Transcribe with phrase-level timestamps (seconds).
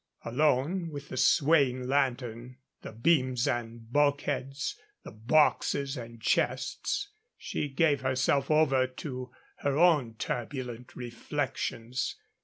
[0.25, 8.01] Alone with the swaying lantern, the beams and bulkheads, the boxes and chests, she gave
[8.01, 12.15] herself over to her own turbulent reflections.